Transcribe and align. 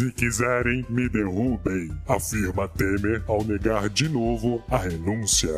Se 0.00 0.10
quiserem, 0.12 0.82
me 0.88 1.10
derrubem, 1.10 1.90
afirma 2.08 2.66
Temer 2.68 3.22
ao 3.28 3.44
negar 3.44 3.90
de 3.90 4.08
novo 4.08 4.64
a 4.70 4.78
renúncia. 4.78 5.50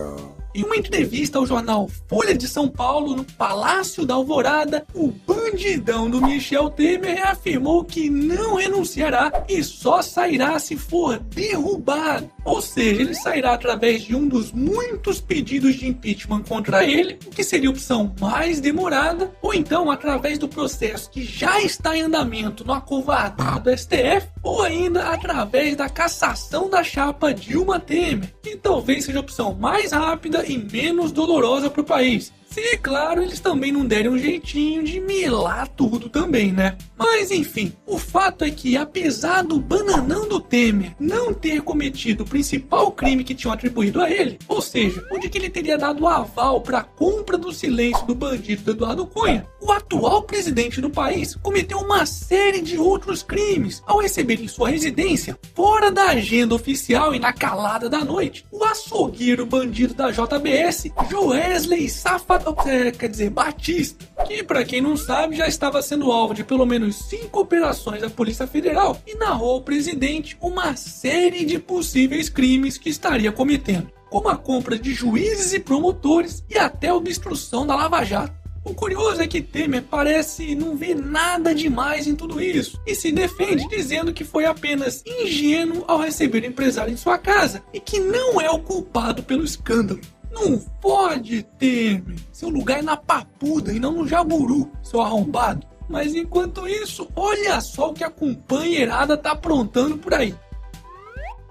Em 0.53 0.65
uma 0.65 0.77
entrevista 0.77 1.39
ao 1.39 1.47
jornal 1.47 1.89
Folha 2.09 2.37
de 2.37 2.49
São 2.49 2.69
Paulo, 2.69 3.15
no 3.17 3.25
Palácio 3.25 4.05
da 4.05 4.15
Alvorada, 4.15 4.85
o 4.93 5.13
bandidão 5.27 6.11
do 6.11 6.21
Michel 6.21 6.69
Temer 6.71 7.27
afirmou 7.27 7.85
que 7.85 8.11
não 8.11 8.57
renunciará 8.57 9.45
e 9.49 9.63
só 9.63 10.03
sairá 10.03 10.59
se 10.59 10.77
for 10.77 11.21
derrubado. 11.21 12.29
Ou 12.45 12.61
seja, 12.61 13.01
ele 13.01 13.15
sairá 13.15 13.55
através 13.55 14.03
de 14.03 14.15
um 14.15 14.27
dos 14.27 14.53
muitos 14.53 15.21
pedidos 15.21 15.77
de 15.77 15.87
impeachment 15.87 16.43
contra 16.43 16.85
ele, 16.85 17.19
o 17.27 17.31
que 17.31 17.45
seria 17.45 17.69
a 17.69 17.73
opção 17.73 18.13
mais 18.21 18.61
demorada, 18.61 19.33
ou 19.41 19.55
então 19.55 19.91
através 19.91 20.37
do 20.39 20.49
processo 20.49 21.09
que 21.11 21.23
já 21.23 21.63
está 21.63 21.97
em 21.97 22.03
andamento 22.03 22.65
no 22.65 22.75
acovardado 22.75 23.71
STF, 23.75 24.32
ou 24.43 24.63
ainda 24.63 25.11
através 25.11 25.77
da 25.77 25.89
cassação 25.89 26.69
da 26.69 26.83
chapa 26.83 27.33
Dilma 27.33 27.79
Temer, 27.79 28.33
que 28.43 28.57
talvez 28.57 29.05
seja 29.05 29.19
a 29.19 29.23
opção 29.23 29.55
mais 29.55 29.93
rápida 29.93 30.45
e 30.47 30.59
menos 30.59 31.13
dolorosa 31.13 31.71
para 31.71 31.81
o 31.81 31.85
país. 31.85 32.33
Se, 32.53 32.77
claro, 32.77 33.23
eles 33.23 33.41
também 33.41 33.73
não 33.73 33.87
derem 33.87 34.11
um 34.11 34.19
jeitinho 34.19 34.83
de 34.83 35.01
milar 35.01 35.67
tudo 35.69 36.11
também, 36.11 36.53
né? 36.53 36.77
Mas 36.99 37.31
enfim, 37.31 37.73
o 37.87 37.99
fato 37.99 38.45
é 38.45 38.51
que, 38.51 38.77
apesar 38.77 39.43
do 39.43 39.59
bananão 39.59 40.29
do 40.29 40.39
Temer 40.39 40.95
não 41.01 41.33
ter 41.33 41.63
cometido 41.63 42.25
o 42.25 42.29
principal 42.29 42.93
crime 42.93 43.25
que 43.25 43.35
tinham 43.35 43.55
atribuído 43.55 44.03
a 44.03 44.11
ele, 44.11 44.39
ou 44.47 44.61
seja, 44.61 45.03
onde 45.11 45.31
que 45.31 45.39
ele 45.39 45.49
teria 45.49 45.79
dado 45.79 46.07
aval 46.07 46.61
para 46.61 46.81
a 46.81 46.85
compra 46.85 47.39
do 47.39 47.53
silêncio 47.53 48.07
do 48.07 48.15
bandido 48.15 48.71
Eduardo 48.71 49.07
Cunha, 49.07 49.47
o 49.59 49.73
atual 49.73 50.23
presidente 50.23 50.79
do 50.79 50.91
país 50.91 51.35
cometeu 51.37 51.79
uma 51.79 52.05
série 52.05 52.61
de 52.61 52.77
outros 52.77 53.23
crimes 53.23 53.83
ao 53.87 54.01
receber 54.01 54.39
em 54.43 54.49
sua 54.49 54.69
residência, 54.69 55.39
fora 55.55 55.91
da 55.91 56.11
agenda 56.11 56.55
oficial 56.55 57.15
e 57.15 57.19
na 57.19 57.33
calada 57.33 57.89
da 57.89 58.05
noite, 58.05 58.45
o 58.53 58.63
açougueiro 58.63 59.47
bandido 59.47 59.95
da 59.95 60.11
JBS, 60.11 60.93
Joesley 61.11 61.89
Safado, 61.89 62.42
é, 62.67 62.91
quer 62.91 63.09
dizer, 63.09 63.31
Batista, 63.31 64.05
que 64.27 64.43
para 64.43 64.65
quem 64.65 64.81
não 64.81 64.97
sabe 64.97 65.37
já 65.37 65.47
estava 65.47 65.83
sendo 65.83 66.11
alvo 66.11 66.35
de 66.35 66.45
pelo 66.45 66.67
menos 66.67 66.97
cinco 66.97 67.41
operações 67.41 68.01
da 68.01 68.11
Polícia 68.11 68.47
Federal 68.47 69.01
e 69.07 69.15
narrou 69.15 69.55
ao 69.55 69.63
presidente 69.63 70.37
uma 70.41 70.75
série 70.77 71.45
de 71.45 71.59
possíveis 71.59 72.29
crimes 72.29 72.79
que 72.79 72.89
estaria 72.89 73.31
cometendo, 73.31 73.91
como 74.11 74.29
a 74.29 74.37
compra 74.37 74.79
de 74.79 74.93
juízes 74.93 75.53
e 75.53 75.61
promotores 75.61 76.45
e 76.49 76.59
até 76.59 76.93
obstrução 76.93 77.67
da 77.67 77.77
Lava 77.77 78.05
Jato. 78.05 78.43
O 78.65 78.75
curioso 78.75 79.21
é 79.21 79.27
que 79.27 79.43
Temer 79.43 79.83
parece 79.83 80.55
não 80.55 80.77
ver 80.77 80.95
nada 80.95 81.53
demais 81.53 82.07
em 82.07 82.15
tudo 82.15 82.41
isso 82.41 82.81
e 82.87 82.95
se 82.95 83.11
defende 83.11 83.67
dizendo 83.69 84.13
que 84.13 84.25
foi 84.25 84.45
apenas 84.45 85.03
ingênuo 85.05 85.85
ao 85.89 85.99
receber 85.99 86.45
o 86.45 86.47
empresário 86.47 86.93
em 86.93 86.97
sua 86.97 87.19
casa 87.19 87.63
e 87.73 87.81
que 87.81 87.99
não 87.99 88.41
é 88.41 88.49
o 88.49 88.61
culpado 88.61 89.23
pelo 89.25 89.43
escândalo. 89.43 90.01
Não 90.33 90.59
pode, 90.81 91.43
Temer. 91.59 92.17
Seu 92.33 92.49
lugar 92.49 92.79
é 92.79 92.83
na 92.83 92.97
papuda 92.97 93.73
e 93.73 93.79
não 93.79 93.93
no 93.93 94.09
jaburu, 94.09 94.71
seu 94.83 95.01
arrombado. 95.01 95.67
Mas 95.89 96.15
enquanto 96.15 96.67
isso, 96.67 97.07
olha 97.15 97.61
só 97.61 97.91
o 97.91 97.95
que 97.95 98.03
a 98.03 98.11
companheirada 98.11 99.17
tá 99.17 99.33
aprontando 99.33 99.99
por 99.99 100.15
aí. 100.15 100.35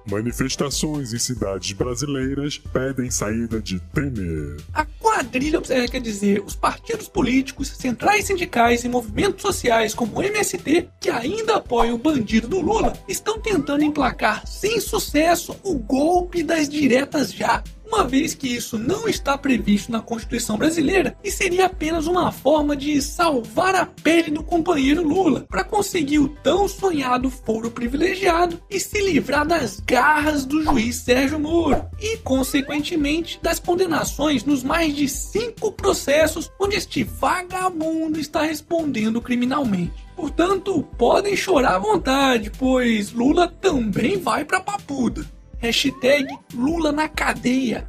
Manifestações 0.10 1.14
em 1.14 1.20
cidades 1.20 1.74
brasileiras 1.74 2.58
pedem 2.58 3.12
saída 3.12 3.62
de 3.62 3.80
Temer. 3.80 4.58
A 4.74 4.84
quadrilha, 4.84 5.62
é, 5.70 5.88
quer 5.88 6.02
dizer, 6.02 6.42
os 6.44 6.56
partidos 6.56 7.08
políticos, 7.08 7.68
centrais 7.68 8.26
sindicais 8.26 8.84
e 8.84 8.90
movimentos 8.90 9.44
sociais 9.44 9.94
como 9.94 10.18
o 10.18 10.24
MST, 10.24 10.90
que 11.00 11.10
ainda 11.10 11.58
apoiam 11.58 11.96
o 11.96 12.00
bandido 12.00 12.48
do 12.48 12.60
Lula, 12.60 12.94
estão 13.08 13.40
tentando 13.40 13.84
emplacar 13.84 14.48
sem 14.48 14.80
sucesso 14.82 15.56
o 15.64 15.76
golpe 15.76 16.42
das 16.42 16.68
diretas 16.68 17.32
já 17.32 17.64
uma 17.92 18.06
vez 18.06 18.34
que 18.34 18.48
isso 18.48 18.78
não 18.78 19.06
está 19.06 19.38
previsto 19.38 19.92
na 19.92 20.00
Constituição 20.00 20.58
brasileira 20.58 21.18
e 21.22 21.30
seria 21.30 21.66
apenas 21.66 22.08
uma 22.08 22.32
forma 22.32 22.74
de 22.74 23.02
salvar 23.02 23.76
a 23.76 23.86
pele 23.86 24.32
do 24.32 24.42
companheiro 24.42 25.04
Lula 25.04 25.46
para 25.50 25.64
conseguir 25.64 26.20
o 26.20 26.30
tão 26.30 26.70
sonhado 26.70 27.30
foro 27.30 27.70
privilegiado 27.70 28.62
e 28.70 28.80
se 28.80 29.02
livrar 29.02 29.46
das 29.46 29.82
garras 29.82 30.46
do 30.46 30.64
juiz 30.64 30.96
Sérgio 30.96 31.38
Moro 31.38 31.86
e, 32.00 32.16
consequentemente, 32.18 33.38
das 33.42 33.60
condenações 33.60 34.46
nos 34.46 34.64
mais 34.64 34.96
de 34.96 35.10
cinco 35.10 35.72
processos 35.72 36.50
onde 36.58 36.78
este 36.78 37.04
vagabundo 37.04 38.20
está 38.20 38.44
respondendo 38.44 39.22
criminalmente. 39.22 40.06
Portanto, 40.16 40.82
podem 40.98 41.36
chorar 41.36 41.76
à 41.76 41.80
vontade, 41.80 42.52
pois 42.58 43.12
Lula 43.12 43.48
também 43.48 44.18
vai 44.18 44.46
pra 44.46 44.62
papuda. 44.62 45.26
Hashtag 45.62 46.28
Lula 46.56 46.92
na 46.92 47.08
cadeia. 47.08 47.88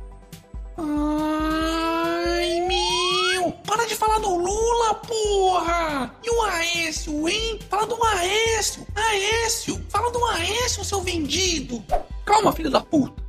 Ai, 0.76 2.60
meu! 2.68 3.50
Para 3.66 3.86
de 3.86 3.94
falar 3.94 4.18
do 4.18 4.36
Lula, 4.36 4.94
porra! 4.96 6.14
E 6.22 6.30
o 6.30 6.42
Aécio, 6.42 7.26
hein? 7.26 7.58
Fala 7.70 7.86
do 7.86 8.04
Aécio! 8.04 8.86
Aécio! 8.94 9.82
Fala 9.88 10.10
do 10.10 10.22
Aécio, 10.26 10.84
seu 10.84 11.00
vendido! 11.00 11.82
Calma, 12.26 12.52
filho 12.52 12.70
da 12.70 12.82
puta! 12.82 13.21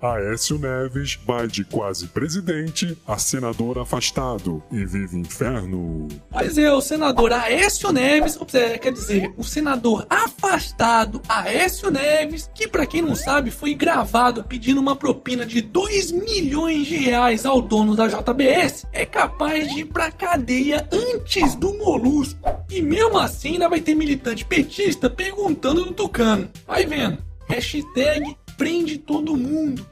Aécio 0.00 0.58
Neves 0.58 1.18
vai 1.26 1.46
de 1.46 1.62
quase 1.62 2.06
presidente 2.06 2.96
a 3.06 3.18
senador 3.18 3.78
afastado 3.78 4.62
e 4.72 4.84
vive 4.84 5.18
inferno. 5.18 6.08
Pois 6.30 6.56
é, 6.56 6.72
o 6.72 6.80
senador 6.80 7.32
Aécio 7.32 7.92
Neves, 7.92 8.38
quer 8.80 8.92
dizer, 8.92 9.32
o 9.36 9.44
senador 9.44 10.06
afastado 10.08 11.20
Aécio 11.28 11.90
Neves, 11.90 12.50
que 12.54 12.66
para 12.66 12.86
quem 12.86 13.02
não 13.02 13.14
sabe 13.14 13.50
foi 13.50 13.74
gravado 13.74 14.42
pedindo 14.42 14.80
uma 14.80 14.96
propina 14.96 15.44
de 15.44 15.60
2 15.60 16.12
milhões 16.12 16.86
de 16.86 16.96
reais 16.96 17.44
ao 17.44 17.60
dono 17.60 17.94
da 17.94 18.08
JBS, 18.08 18.86
é 18.92 19.04
capaz 19.04 19.68
de 19.68 19.80
ir 19.80 19.84
pra 19.84 20.10
cadeia 20.10 20.88
antes 20.90 21.54
do 21.54 21.74
molusco. 21.74 22.38
E 22.70 22.80
mesmo 22.80 23.18
assim 23.18 23.52
ainda 23.52 23.68
vai 23.68 23.80
ter 23.80 23.94
militante 23.94 24.44
petista 24.46 25.10
perguntando 25.10 25.84
do 25.84 25.92
Tucano. 25.92 26.48
Vai 26.66 26.86
vendo. 26.86 27.18
Hashtag 27.48 28.36
prende 28.60 28.98
todo 28.98 29.38
mundo. 29.38 29.86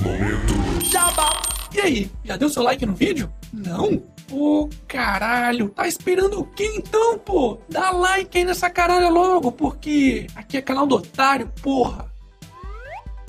Momento. 0.00 0.54
Jabá. 0.90 1.42
E 1.74 1.78
aí, 1.78 2.10
já 2.24 2.38
deu 2.38 2.48
seu 2.48 2.62
like 2.62 2.86
no 2.86 2.94
vídeo? 2.94 3.30
Não? 3.52 4.02
Ô, 4.30 4.70
caralho, 4.88 5.68
tá 5.68 5.86
esperando 5.86 6.40
o 6.40 6.44
que 6.46 6.64
então, 6.64 7.18
pô? 7.18 7.58
Dá 7.68 7.90
like 7.90 8.38
aí 8.38 8.44
nessa 8.46 8.70
caralho 8.70 9.10
logo, 9.10 9.52
porque 9.52 10.26
aqui 10.34 10.56
é 10.56 10.62
canal 10.62 10.86
do 10.86 10.96
otário, 10.96 11.52
porra. 11.62 12.10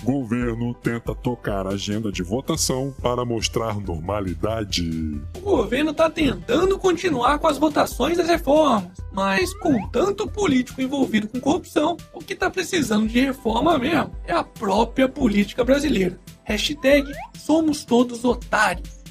Governo 0.03 0.73
tenta 0.73 1.15
tocar 1.15 1.65
agenda 1.65 2.11
de 2.11 2.21
votação 2.21 2.93
para 3.01 3.23
mostrar 3.23 3.79
normalidade. 3.79 5.21
O 5.37 5.39
governo 5.39 5.93
tá 5.93 6.09
tentando 6.09 6.77
continuar 6.77 7.39
com 7.39 7.47
as 7.47 7.57
votações 7.57 8.17
das 8.17 8.27
reformas, 8.27 8.91
mas 9.13 9.53
com 9.59 9.87
tanto 9.87 10.27
político 10.27 10.81
envolvido 10.81 11.29
com 11.29 11.39
corrupção, 11.39 11.95
o 12.13 12.19
que 12.19 12.35
tá 12.35 12.49
precisando 12.49 13.07
de 13.07 13.21
reforma 13.21 13.79
mesmo 13.79 14.13
é 14.25 14.33
a 14.33 14.43
própria 14.43 15.07
política 15.07 15.63
brasileira. 15.63 16.19
Hashtag 16.43 17.09
somos 17.37 17.85
todos 17.85 18.25
otários. 18.25 19.02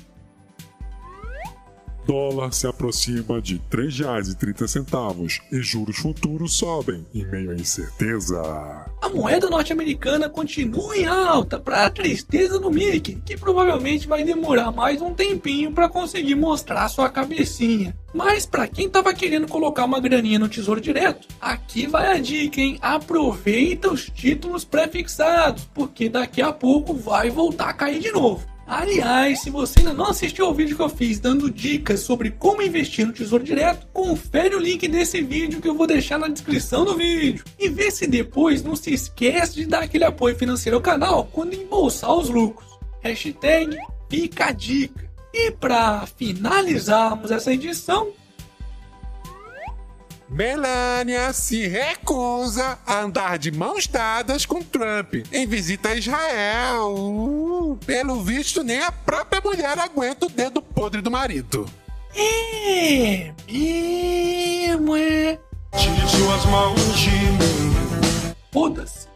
Dólar 2.07 2.53
se 2.53 2.67
aproxima 2.67 3.41
de 3.41 3.55
R$ 3.55 3.61
3,30 3.71 5.41
e 5.53 5.61
juros 5.61 5.97
futuros 5.97 6.55
sobem 6.55 7.07
em 7.15 7.25
meio 7.27 7.53
à 7.53 7.55
incerteza. 7.55 8.43
A 9.01 9.09
moeda 9.09 9.49
norte-americana 9.49 10.29
continua 10.29 10.97
em 10.97 11.07
alta 11.07 11.61
para 11.61 11.87
a 11.87 11.91
tristeza 11.91 12.59
do 12.59 12.71
Mickey, 12.71 13.23
que 13.25 13.37
provavelmente 13.37 14.09
vai 14.09 14.25
demorar 14.25 14.73
mais 14.73 15.01
um 15.01 15.15
tempinho 15.15 15.73
para 15.73 15.89
conseguir 15.89 16.35
mostrar 16.35 16.89
sua 16.89 17.09
cabecinha. 17.09 17.97
Mas 18.13 18.45
para 18.45 18.69
quem 18.69 18.91
tava 18.91 19.15
querendo 19.15 19.49
colocar 19.49 19.85
uma 19.85 20.01
graninha 20.01 20.39
no 20.39 20.49
Tesouro 20.49 20.81
Direto, 20.81 21.27
aqui 21.41 21.87
vai 21.87 22.13
a 22.13 22.19
dica, 22.19 22.61
hein? 22.61 22.79
Aproveita 22.83 23.91
os 23.91 24.07
títulos 24.11 24.65
pré-fixados, 24.65 25.69
porque 25.73 26.09
daqui 26.09 26.43
a 26.43 26.53
pouco 26.53 26.95
vai 26.95 27.31
voltar 27.31 27.71
a 27.71 27.75
cair 27.75 28.01
de 28.01 28.13
novo. 28.13 28.52
Aliás, 28.75 29.43
se 29.43 29.51
você 29.51 29.81
ainda 29.81 29.93
não 29.93 30.07
assistiu 30.07 30.47
ao 30.47 30.55
vídeo 30.55 30.75
que 30.75 30.81
eu 30.81 30.89
fiz 30.89 31.21
dando 31.21 31.51
dicas 31.51 32.01
sobre 32.01 32.31
como 32.31 32.63
investir 32.63 33.07
no 33.07 33.13
Tesouro 33.13 33.45
Direto, 33.45 33.87
confere 33.93 34.57
o 34.57 34.59
link 34.59 34.89
desse 34.89 35.21
vídeo 35.21 35.61
que 35.61 35.69
eu 35.69 35.75
vou 35.75 35.87
deixar 35.87 36.19
na 36.19 36.27
descrição 36.27 36.83
do 36.83 36.97
vídeo. 36.97 37.45
E 37.59 37.69
vê 37.69 37.91
se 37.91 38.07
depois 38.07 38.63
não 38.63 38.75
se 38.75 38.91
esquece 38.95 39.57
de 39.57 39.67
dar 39.67 39.83
aquele 39.83 40.05
apoio 40.05 40.35
financeiro 40.39 40.79
ao 40.79 40.83
canal 40.83 41.29
quando 41.31 41.53
embolsar 41.53 42.15
os 42.17 42.31
lucros. 42.31 42.67
Hashtag 43.03 43.77
fica 44.09 44.47
a 44.47 44.53
dica. 44.53 45.07
E 45.35 45.51
para 45.51 46.07
finalizarmos 46.07 47.31
essa 47.31 47.53
edição, 47.53 48.09
Melania 50.33 51.31
se 51.35 51.69
recusa 51.69 52.79
a 52.87 53.01
andar 53.01 53.39
de 53.39 53.53
mãos 53.53 53.87
dadas 53.87 54.47
com 54.47 54.63
Trump 54.63 55.15
em 55.31 55.47
visita 55.47 55.91
a 55.91 55.95
Israel. 55.95 56.95
Uh, 56.97 57.79
pelo 57.85 58.23
visto, 58.23 58.63
nem 58.63 58.81
a 58.81 58.91
própria 58.91 59.43
mulher 59.45 59.79
aguenta 59.79 60.25
o 60.25 60.31
dedo 60.31 60.63
podre 60.63 61.03
do 61.03 61.11
marido. 61.11 61.67
É, 62.17 63.31
mesmo 63.47 64.97
é. 64.97 65.39
Tire 65.77 66.09
suas 66.09 66.47
mãos 66.47 66.97
de 66.97 67.11
mim. 67.11 68.35
Foda-se. 68.51 69.07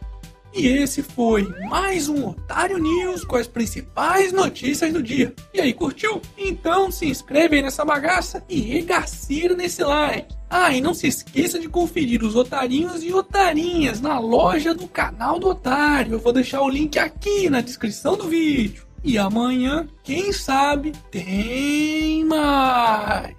E 0.53 0.67
esse 0.67 1.01
foi 1.01 1.47
mais 1.67 2.07
um 2.09 2.29
Otário 2.29 2.77
News 2.77 3.23
com 3.23 3.37
as 3.37 3.47
principais 3.47 4.31
notícias 4.31 4.93
do 4.93 5.01
dia. 5.01 5.33
E 5.51 5.61
aí, 5.61 5.73
curtiu? 5.73 6.21
Então 6.37 6.91
se 6.91 7.07
inscreve 7.07 7.55
aí 7.55 7.61
nessa 7.63 7.83
bagaça 7.83 8.43
e 8.47 8.61
regacira 8.61 9.55
nesse 9.55 9.83
like. 9.83 10.36
Ah, 10.49 10.73
e 10.73 10.79
não 10.79 10.93
se 10.93 11.07
esqueça 11.07 11.59
de 11.59 11.67
conferir 11.67 12.23
os 12.23 12.35
otarinhos 12.35 13.03
e 13.03 13.13
otarinhas 13.13 13.99
na 13.99 14.17
loja 14.17 14.73
do 14.73 14.87
canal 14.87 15.39
do 15.39 15.49
Otário. 15.49 16.13
Eu 16.13 16.19
vou 16.19 16.31
deixar 16.31 16.61
o 16.61 16.69
link 16.69 16.97
aqui 16.97 17.49
na 17.49 17.61
descrição 17.61 18.15
do 18.15 18.29
vídeo. 18.29 18.85
E 19.03 19.17
amanhã, 19.17 19.87
quem 20.03 20.31
sabe, 20.31 20.93
tem 21.11 22.23
mais. 22.25 23.35